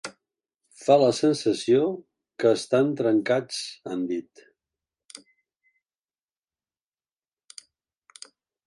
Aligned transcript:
Fa 0.83 0.95
la 1.01 1.09
sensació 1.17 1.83
que 2.43 2.53
estan 2.61 2.89
trencats, 3.03 3.61
han 3.91 4.09
dit. 4.13 4.45